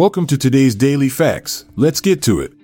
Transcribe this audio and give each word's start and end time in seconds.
Welcome 0.00 0.26
to 0.28 0.38
today's 0.38 0.74
Daily 0.74 1.10
Facts. 1.10 1.66
Let's 1.76 2.00
get 2.00 2.22
to 2.22 2.40
it. 2.40 2.54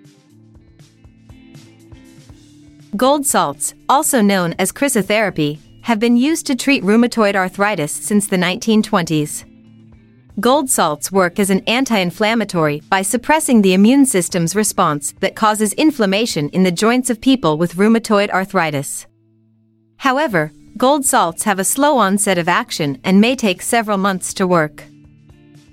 Gold 2.97 3.27
salts, 3.27 3.75
also 3.91 4.23
known 4.23 4.55
as 4.59 4.73
chrysotherapy, 4.73 5.59
have 5.83 6.01
been 6.01 6.17
used 6.17 6.47
to 6.47 6.57
treat 6.57 6.83
rheumatoid 6.83 7.37
arthritis 7.37 7.93
since 7.93 8.27
the 8.27 8.39
1920s. 8.39 9.45
Gold 10.41 10.71
salts 10.71 11.13
work 11.13 11.39
as 11.39 11.51
an 11.51 11.61
anti 11.67 11.99
inflammatory 11.99 12.81
by 12.89 13.03
suppressing 13.03 13.61
the 13.61 13.75
immune 13.75 14.07
system's 14.07 14.57
response 14.57 15.13
that 15.21 15.37
causes 15.37 15.75
inflammation 15.75 16.49
in 16.55 16.63
the 16.63 16.73
joints 16.73 17.11
of 17.11 17.21
people 17.21 17.59
with 17.59 17.75
rheumatoid 17.75 18.31
arthritis. 18.31 19.07
However, 19.99 20.53
gold 20.79 21.05
salts 21.05 21.43
have 21.43 21.59
a 21.59 21.65
slow 21.65 21.99
onset 21.99 22.39
of 22.39 22.49
action 22.49 22.99
and 23.05 23.21
may 23.21 23.37
take 23.37 23.61
several 23.61 23.99
months 23.99 24.33
to 24.33 24.47
work. 24.47 24.85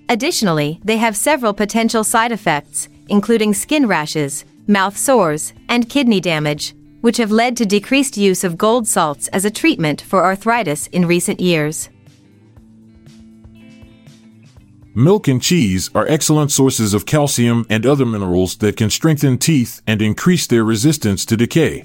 Additionally, 0.10 0.80
they 0.84 0.98
have 0.98 1.16
several 1.16 1.54
potential 1.54 2.04
side 2.04 2.32
effects, 2.32 2.90
including 3.08 3.54
skin 3.54 3.88
rashes, 3.88 4.46
mouth 4.68 4.98
sores, 4.98 5.54
and 5.70 5.90
kidney 5.90 6.20
damage, 6.20 6.76
which 7.02 7.18
have 7.18 7.32
led 7.32 7.58
to 7.58 7.66
decreased 7.66 8.18
use 8.18 8.44
of 8.44 8.58
gold 8.58 8.88
salts 8.88 9.28
as 9.30 9.46
a 9.46 9.52
treatment 9.52 10.02
for 10.02 10.24
arthritis 10.24 10.88
in 10.88 11.06
recent 11.06 11.40
years. 11.40 11.90
Milk 14.96 15.28
and 15.28 15.42
cheese 15.42 15.90
are 15.96 16.08
excellent 16.08 16.52
sources 16.52 16.94
of 16.94 17.08
calcium 17.08 17.66
and 17.68 17.84
other 17.86 18.06
minerals 18.06 18.58
that 18.58 18.78
can 18.78 18.92
strengthen 18.92 19.40
teeth 19.40 19.82
and 19.88 20.02
increase 20.04 20.46
their 20.46 20.64
resistance 20.64 21.26
to 21.26 21.36
decay. 21.36 21.84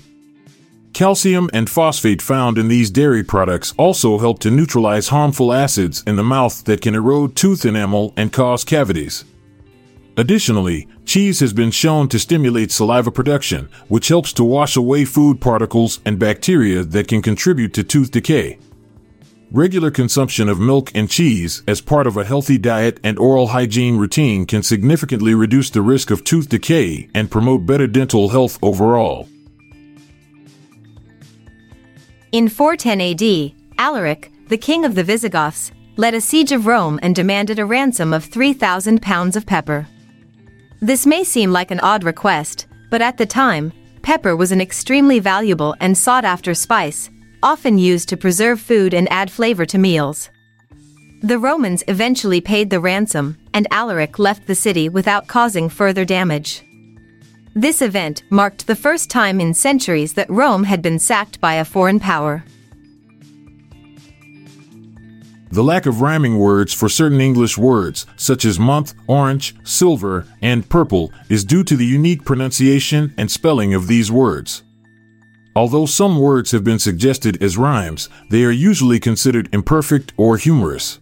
Calcium 0.99 1.49
and 1.53 1.71
phosphate 1.71 2.21
found 2.21 2.59
in 2.59 2.67
these 2.67 2.91
dairy 2.91 3.23
products 3.23 3.73
also 3.77 4.19
help 4.19 4.41
to 4.41 4.51
neutralize 4.51 5.07
harmful 5.07 5.53
acids 5.53 6.03
in 6.09 6.17
the 6.17 6.25
mouth 6.25 6.65
that 6.65 6.81
can 6.81 6.97
erode 6.97 7.37
tooth 7.37 7.65
enamel 7.65 8.13
and 8.17 8.33
cause 8.33 8.65
cavities. 8.65 9.25
Additionally, 10.17 10.89
cheese 11.05 11.39
has 11.39 11.53
been 11.53 11.71
shown 11.71 12.09
to 12.09 12.19
stimulate 12.19 12.73
saliva 12.73 13.13
production, 13.13 13.69
which 13.87 14.09
helps 14.09 14.33
to 14.33 14.43
wash 14.43 14.75
away 14.75 15.05
food 15.05 15.41
particles 15.41 16.01
and 16.05 16.19
bacteria 16.19 16.83
that 16.83 17.07
can 17.07 17.23
contribute 17.23 17.73
to 17.73 17.85
tooth 17.85 18.11
decay. 18.11 18.59
Regular 19.53 19.93
consumption 19.93 20.49
of 20.49 20.59
milk 20.59 20.91
and 20.97 21.09
cheese 21.09 21.63
as 21.69 21.81
part 21.81 22.09
of 22.09 22.17
a 22.17 22.25
healthy 22.25 22.59
diet 22.59 22.99
and 23.05 23.21
oral 23.21 23.47
hygiene 23.47 23.99
routine 23.99 24.47
can 24.47 24.65
significantly 24.65 25.33
reduce 25.33 25.71
the 25.71 25.81
risk 25.81 26.11
of 26.11 26.25
tooth 26.25 26.49
decay 26.49 27.09
and 27.15 27.31
promote 27.31 27.67
better 27.67 27.87
dental 27.87 28.31
health 28.31 28.59
overall. 28.63 29.29
In 32.31 32.51
410 32.51 33.01
AD, 33.01 33.53
Alaric, 33.79 34.31
the 34.49 34.59
king 34.59 34.85
of 34.85 34.95
the 34.95 35.03
Visigoths, 35.03 35.73
led 35.97 36.13
a 36.13 36.21
siege 36.21 36.53
of 36.53 36.67
Rome 36.67 37.01
and 37.03 37.17
demanded 37.17 37.59
a 37.59 37.65
ransom 37.65 38.13
of 38.13 38.27
3,000 38.27 39.01
pounds 39.01 39.35
of 39.35 39.47
pepper. 39.47 39.87
This 40.83 41.07
may 41.07 41.25
seem 41.25 41.53
like 41.53 41.71
an 41.71 41.81
odd 41.81 42.05
request, 42.05 42.67
but 42.91 43.01
at 43.01 43.17
the 43.17 43.25
time, 43.25 43.73
pepper 44.03 44.37
was 44.37 44.53
an 44.53 44.61
extremely 44.61 45.21
valuable 45.21 45.75
and 45.81 45.97
sought 45.97 46.27
after 46.27 46.53
spice, 46.53 47.09
often 47.43 47.79
used 47.79 48.11
to 48.11 48.17
preserve 48.19 48.61
food 48.61 48.93
and 48.93 49.11
add 49.11 49.31
flavor 49.31 49.65
to 49.65 49.79
meals. 49.79 50.29
The 51.23 51.39
Romans 51.39 51.83
eventually 51.89 52.43
paid 52.43 52.69
the 52.69 52.79
ransom, 52.79 53.39
and 53.55 53.67
Alaric 53.71 54.19
left 54.19 54.47
the 54.47 54.55
city 54.55 54.91
without 54.91 55.29
causing 55.29 55.71
further 55.71 56.05
damage. 56.05 56.63
This 57.59 57.83
event 57.83 58.23
marked 58.31 58.69
the 58.69 58.77
first 58.77 59.11
time 59.11 59.41
in 59.41 59.53
centuries 59.53 60.13
that 60.13 60.31
Rome 60.31 60.63
had 60.63 60.81
been 60.81 61.01
sacked 61.01 61.41
by 61.41 61.55
a 61.55 61.65
foreign 61.65 61.99
power. 61.99 62.45
The 65.51 65.65
lack 65.65 65.85
of 65.87 66.01
rhyming 66.01 66.39
words 66.39 66.73
for 66.73 66.89
certain 66.89 67.21
English 67.21 67.59
words, 67.59 68.07
such 68.15 68.45
as 68.45 68.61
month, 68.61 68.95
orange, 69.09 69.57
silver, 69.65 70.25
and 70.41 70.69
purple, 70.69 71.11
is 71.29 71.45
due 71.45 71.65
to 71.65 71.75
the 71.75 71.85
unique 71.85 72.25
pronunciation 72.25 73.13
and 73.19 73.29
spelling 73.29 73.75
of 73.75 73.89
these 73.89 74.09
words. 74.09 74.63
Although 75.57 75.87
some 75.87 76.21
words 76.21 76.53
have 76.53 76.63
been 76.63 76.79
suggested 76.79 77.43
as 77.43 77.59
rhymes, 77.59 78.09
they 78.31 78.45
are 78.45 78.53
usually 78.53 79.01
considered 79.01 79.49
imperfect 79.53 80.13
or 80.17 80.37
humorous. 80.37 81.01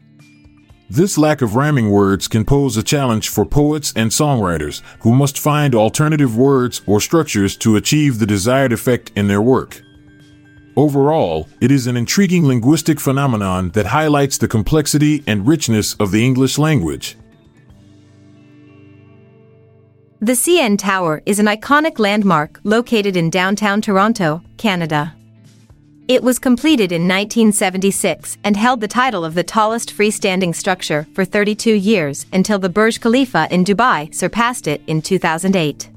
This 0.88 1.18
lack 1.18 1.42
of 1.42 1.56
rhyming 1.56 1.90
words 1.90 2.28
can 2.28 2.44
pose 2.44 2.76
a 2.76 2.82
challenge 2.82 3.28
for 3.28 3.44
poets 3.44 3.92
and 3.96 4.10
songwriters 4.10 4.82
who 5.00 5.12
must 5.12 5.36
find 5.36 5.74
alternative 5.74 6.36
words 6.36 6.80
or 6.86 7.00
structures 7.00 7.56
to 7.56 7.74
achieve 7.74 8.18
the 8.18 8.26
desired 8.26 8.72
effect 8.72 9.10
in 9.16 9.26
their 9.26 9.42
work. 9.42 9.82
Overall, 10.76 11.48
it 11.60 11.72
is 11.72 11.88
an 11.88 11.96
intriguing 11.96 12.46
linguistic 12.46 13.00
phenomenon 13.00 13.70
that 13.70 13.86
highlights 13.86 14.38
the 14.38 14.46
complexity 14.46 15.24
and 15.26 15.48
richness 15.48 15.94
of 15.94 16.12
the 16.12 16.24
English 16.24 16.56
language. 16.56 17.16
The 20.20 20.32
CN 20.32 20.78
Tower 20.78 21.22
is 21.26 21.40
an 21.40 21.46
iconic 21.46 21.98
landmark 21.98 22.60
located 22.62 23.16
in 23.16 23.28
downtown 23.28 23.80
Toronto, 23.80 24.42
Canada. 24.56 25.16
It 26.08 26.22
was 26.22 26.38
completed 26.38 26.92
in 26.92 27.02
1976 27.02 28.38
and 28.44 28.56
held 28.56 28.80
the 28.80 28.86
title 28.86 29.24
of 29.24 29.34
the 29.34 29.42
tallest 29.42 29.92
freestanding 29.92 30.54
structure 30.54 31.04
for 31.14 31.24
32 31.24 31.72
years 31.72 32.26
until 32.32 32.60
the 32.60 32.68
Burj 32.68 33.00
Khalifa 33.00 33.48
in 33.50 33.64
Dubai 33.64 34.14
surpassed 34.14 34.68
it 34.68 34.80
in 34.86 35.02
2008. 35.02 35.90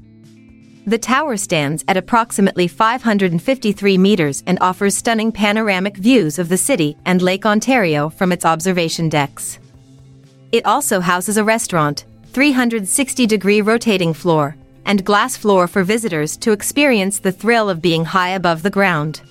The 0.84 0.98
tower 0.98 1.36
stands 1.36 1.84
at 1.86 1.96
approximately 1.96 2.66
553 2.66 3.98
meters 3.98 4.42
and 4.48 4.58
offers 4.60 4.96
stunning 4.96 5.30
panoramic 5.30 5.96
views 5.96 6.40
of 6.40 6.48
the 6.48 6.56
city 6.56 6.96
and 7.04 7.22
Lake 7.22 7.46
Ontario 7.46 8.08
from 8.08 8.32
its 8.32 8.44
observation 8.44 9.08
decks. 9.08 9.60
It 10.50 10.66
also 10.66 10.98
houses 10.98 11.36
a 11.36 11.44
restaurant, 11.44 12.04
360 12.32 13.26
degree 13.28 13.60
rotating 13.60 14.12
floor, 14.12 14.56
and 14.84 15.04
glass 15.04 15.36
floor 15.36 15.68
for 15.68 15.84
visitors 15.84 16.36
to 16.38 16.50
experience 16.50 17.20
the 17.20 17.30
thrill 17.30 17.70
of 17.70 17.80
being 17.80 18.06
high 18.06 18.30
above 18.30 18.64
the 18.64 18.70
ground. 18.70 19.22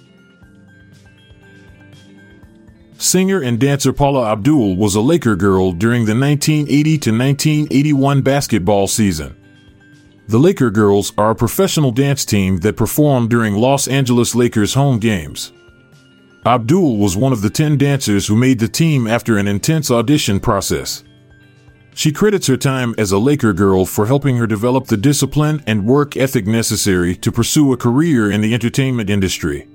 Singer 3.02 3.42
and 3.42 3.58
dancer 3.58 3.94
Paula 3.94 4.30
Abdul 4.30 4.76
was 4.76 4.94
a 4.94 5.00
Laker 5.00 5.38
girl 5.38 5.72
during 5.72 6.04
the 6.04 6.14
1980 6.14 6.84
to 6.98 7.12
1981 7.12 8.22
basketball 8.22 8.88
season. 8.88 9.38
The 10.28 10.38
Laker 10.38 10.70
Girls 10.70 11.14
are 11.18 11.32
a 11.32 11.36
professional 11.36 11.92
dance 11.92 12.26
team 12.26 12.58
that 12.58 12.76
perform 12.76 13.30
during 13.30 13.56
Los 13.56 13.88
Angeles 13.88 14.36
Lakers 14.36 14.74
home 14.74 15.00
games. 15.00 15.54
Abdul 16.46 16.98
was 16.98 17.16
one 17.16 17.32
of 17.32 17.40
the 17.42 17.50
10 17.50 17.78
dancers 17.78 18.28
who 18.28 18.36
made 18.36 18.60
the 18.60 18.68
team 18.68 19.08
after 19.08 19.38
an 19.38 19.48
intense 19.48 19.90
audition 19.90 20.42
process. 20.42 21.06
She 21.96 22.12
credits 22.12 22.48
her 22.48 22.58
time 22.58 22.94
as 22.98 23.14
a 23.14 23.18
Laker 23.18 23.54
girl 23.54 23.86
for 23.86 24.08
helping 24.08 24.36
her 24.36 24.46
develop 24.46 24.88
the 24.88 24.98
discipline 24.98 25.64
and 25.66 25.86
work 25.86 26.18
ethic 26.18 26.46
necessary 26.46 27.16
to 27.16 27.32
pursue 27.32 27.72
a 27.72 27.78
career 27.78 28.30
in 28.30 28.42
the 28.42 28.54
entertainment 28.54 29.10
industry. 29.10 29.70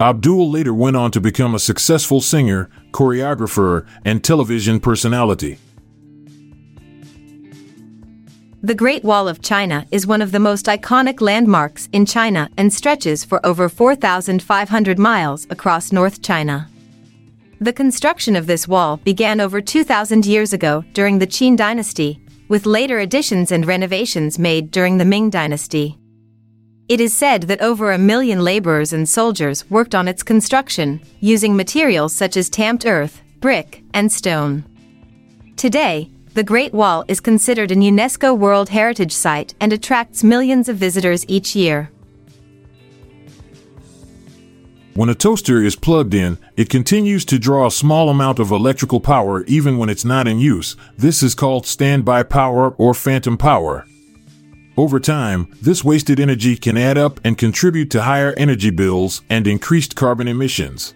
Abdul 0.00 0.50
later 0.50 0.72
went 0.72 0.96
on 0.96 1.10
to 1.10 1.20
become 1.20 1.54
a 1.54 1.58
successful 1.58 2.22
singer, 2.22 2.70
choreographer, 2.90 3.86
and 4.02 4.24
television 4.24 4.80
personality. 4.80 5.58
The 8.62 8.74
Great 8.74 9.04
Wall 9.04 9.28
of 9.28 9.42
China 9.42 9.86
is 9.90 10.06
one 10.06 10.22
of 10.22 10.32
the 10.32 10.40
most 10.40 10.66
iconic 10.66 11.20
landmarks 11.20 11.90
in 11.92 12.06
China 12.06 12.48
and 12.56 12.72
stretches 12.72 13.24
for 13.26 13.44
over 13.44 13.68
4,500 13.68 14.98
miles 14.98 15.46
across 15.50 15.92
North 15.92 16.22
China. 16.22 16.70
The 17.60 17.72
construction 17.72 18.36
of 18.36 18.46
this 18.46 18.66
wall 18.66 18.96
began 18.98 19.38
over 19.38 19.60
2,000 19.60 20.24
years 20.24 20.54
ago 20.54 20.82
during 20.94 21.18
the 21.18 21.26
Qin 21.26 21.58
dynasty, 21.58 22.24
with 22.48 22.64
later 22.64 23.00
additions 23.00 23.52
and 23.52 23.66
renovations 23.66 24.38
made 24.38 24.70
during 24.70 24.96
the 24.96 25.04
Ming 25.04 25.28
dynasty. 25.28 25.98
It 26.90 27.00
is 27.00 27.16
said 27.16 27.42
that 27.42 27.60
over 27.60 27.92
a 27.92 27.98
million 27.98 28.42
laborers 28.42 28.92
and 28.92 29.08
soldiers 29.08 29.70
worked 29.70 29.94
on 29.94 30.08
its 30.08 30.24
construction, 30.24 31.00
using 31.20 31.54
materials 31.54 32.12
such 32.12 32.36
as 32.36 32.50
tamped 32.50 32.84
earth, 32.84 33.22
brick, 33.38 33.84
and 33.94 34.10
stone. 34.10 34.64
Today, 35.54 36.10
the 36.34 36.42
Great 36.42 36.74
Wall 36.74 37.04
is 37.06 37.20
considered 37.20 37.70
an 37.70 37.80
UNESCO 37.80 38.36
World 38.36 38.70
Heritage 38.70 39.12
Site 39.12 39.54
and 39.60 39.72
attracts 39.72 40.24
millions 40.24 40.68
of 40.68 40.78
visitors 40.78 41.24
each 41.28 41.54
year. 41.54 41.92
When 44.94 45.08
a 45.08 45.14
toaster 45.14 45.62
is 45.62 45.76
plugged 45.76 46.12
in, 46.12 46.38
it 46.56 46.68
continues 46.68 47.24
to 47.26 47.38
draw 47.38 47.68
a 47.68 47.70
small 47.70 48.08
amount 48.08 48.40
of 48.40 48.50
electrical 48.50 48.98
power 48.98 49.44
even 49.44 49.78
when 49.78 49.90
it's 49.90 50.04
not 50.04 50.26
in 50.26 50.40
use. 50.40 50.74
This 50.98 51.22
is 51.22 51.36
called 51.36 51.68
standby 51.68 52.24
power 52.24 52.70
or 52.70 52.94
phantom 52.94 53.38
power. 53.38 53.86
Over 54.80 54.98
time, 54.98 55.54
this 55.60 55.84
wasted 55.84 56.18
energy 56.18 56.56
can 56.56 56.78
add 56.78 56.96
up 56.96 57.20
and 57.22 57.36
contribute 57.36 57.90
to 57.90 58.00
higher 58.00 58.32
energy 58.38 58.70
bills 58.70 59.20
and 59.28 59.46
increased 59.46 59.94
carbon 59.94 60.26
emissions. 60.26 60.94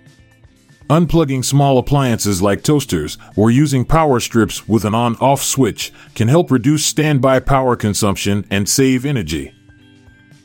Unplugging 0.88 1.44
small 1.44 1.76
appliances 1.76 2.40
like 2.40 2.62
toasters 2.62 3.18
or 3.36 3.50
using 3.50 3.84
power 3.84 4.20
strips 4.20 4.66
with 4.66 4.86
an 4.86 4.94
on 4.94 5.16
off 5.16 5.42
switch 5.42 5.92
can 6.14 6.28
help 6.28 6.50
reduce 6.50 6.86
standby 6.86 7.40
power 7.40 7.76
consumption 7.76 8.46
and 8.50 8.66
save 8.66 9.04
energy. 9.04 9.54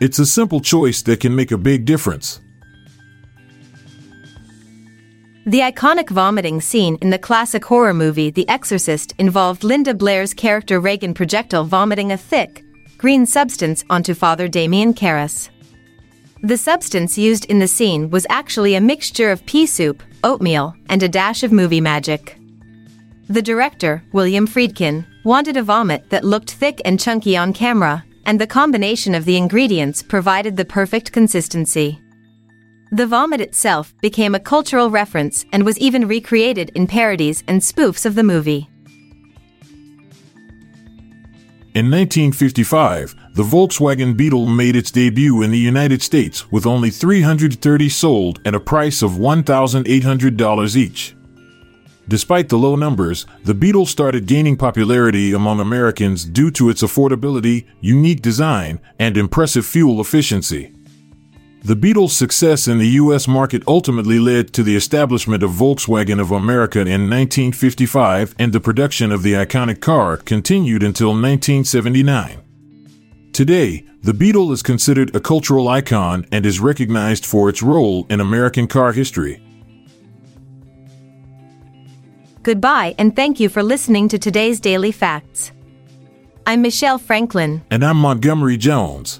It's 0.02 0.20
a 0.20 0.26
simple 0.26 0.60
choice 0.60 1.02
that 1.04 1.22
can 1.22 1.34
make 1.34 1.54
a 1.54 1.58
big 1.58 1.86
difference. 1.86 2.42
The 5.46 5.62
iconic 5.62 6.10
vomiting 6.10 6.60
scene 6.60 6.98
in 7.02 7.10
the 7.10 7.18
classic 7.18 7.64
horror 7.64 7.94
movie 7.94 8.32
The 8.32 8.50
Exorcist 8.50 9.14
involved 9.18 9.64
Linda 9.64 9.94
Blair's 9.94 10.34
character 10.34 10.82
Regan 10.82 11.14
projectile 11.14 11.64
vomiting 11.64 12.12
a 12.12 12.18
thick, 12.18 12.66
green 13.00 13.26
substance 13.26 13.86
onto 13.90 14.14
Father 14.14 14.50
Damien 14.50 14.94
Karras. 14.94 15.50
The 16.44 16.58
substance 16.58 17.18
used 17.18 17.46
in 17.46 17.60
the 17.60 17.68
scene 17.68 18.10
was 18.10 18.28
actually 18.30 18.76
a 18.76 18.82
mixture 18.82 19.32
of 19.32 19.46
pea 19.46 19.66
soup, 19.68 20.04
oatmeal, 20.22 20.76
and 20.90 21.02
a 21.02 21.08
dash 21.08 21.42
of 21.44 21.54
movie 21.54 21.80
magic. 21.80 22.38
The 23.30 23.42
director, 23.42 24.04
William 24.12 24.46
Friedkin, 24.46 25.06
wanted 25.24 25.56
a 25.56 25.64
vomit 25.64 26.10
that 26.10 26.26
looked 26.26 26.52
thick 26.52 26.82
and 26.84 27.00
chunky 27.00 27.38
on 27.38 27.54
camera, 27.54 28.04
and 28.26 28.40
the 28.40 28.46
combination 28.48 29.16
of 29.16 29.24
the 29.24 29.38
ingredients 29.38 30.04
provided 30.04 30.58
the 30.58 30.66
perfect 30.66 31.14
consistency. 31.14 32.02
The 32.92 33.08
vomit 33.08 33.40
itself 33.40 33.94
became 34.02 34.36
a 34.36 34.42
cultural 34.42 34.90
reference 34.90 35.46
and 35.54 35.64
was 35.64 35.78
even 35.78 36.06
recreated 36.06 36.70
in 36.76 36.86
parodies 36.86 37.46
and 37.48 37.62
spoofs 37.62 38.06
of 38.06 38.16
the 38.16 38.24
movie. 38.24 38.69
In 41.80 41.86
1955, 41.86 43.16
the 43.36 43.44
Volkswagen 43.44 44.18
Beetle 44.18 44.48
made 44.48 44.76
its 44.76 44.92
debut 44.92 45.42
in 45.42 45.50
the 45.50 45.58
United 45.58 46.02
States 46.02 46.52
with 46.52 46.66
only 46.66 46.90
330 46.90 47.88
sold 47.88 48.42
at 48.44 48.54
a 48.54 48.60
price 48.60 49.02
of 49.02 49.12
$1,800 49.12 50.76
each. 50.76 51.16
Despite 52.10 52.50
the 52.50 52.58
low 52.58 52.76
numbers, 52.76 53.26
the 53.46 53.54
Beetle 53.54 53.86
started 53.86 54.26
gaining 54.26 54.58
popularity 54.58 55.32
among 55.32 55.62
Americans 55.62 56.26
due 56.26 56.52
to 56.52 56.70
its 56.70 56.84
affordability, 56.84 57.66
unique 57.80 58.22
design, 58.22 58.82
and 59.00 59.16
impressive 59.16 59.66
fuel 59.66 60.02
efficiency. 60.02 60.76
The 61.62 61.76
Beetle's 61.76 62.16
success 62.16 62.70
in 62.70 62.78
the 62.78 62.88
U.S. 62.88 63.28
market 63.28 63.64
ultimately 63.68 64.18
led 64.18 64.54
to 64.54 64.64
the 64.64 64.78
establishment 64.78 65.44
of 65.44 65.52
Volkswagen 65.52 66.20
of 66.20 66.32
America 66.32 66.80
in 66.80 67.10
1955, 67.10 68.34
and 68.40 68.54
the 68.54 68.62
production 68.62 69.12
of 69.12 69.24
the 69.24 69.34
iconic 69.34 69.82
car 69.82 70.16
continued 70.16 70.84
until 70.84 71.10
1979. 71.10 72.42
Today, 73.34 73.86
the 74.02 74.14
Beetle 74.14 74.54
is 74.54 74.64
considered 74.64 75.14
a 75.14 75.20
cultural 75.20 75.68
icon 75.68 76.26
and 76.32 76.46
is 76.46 76.62
recognized 76.62 77.26
for 77.26 77.50
its 77.50 77.62
role 77.62 78.08
in 78.10 78.22
American 78.22 78.66
car 78.66 78.94
history. 78.94 79.44
Goodbye, 82.42 82.96
and 82.98 83.14
thank 83.14 83.38
you 83.38 83.50
for 83.50 83.62
listening 83.62 84.08
to 84.08 84.18
today's 84.18 84.62
Daily 84.62 84.94
Facts. 84.94 85.52
I'm 86.48 86.62
Michelle 86.62 86.98
Franklin. 86.98 87.64
And 87.70 87.84
I'm 87.84 87.98
Montgomery 87.98 88.56
Jones. 88.56 89.20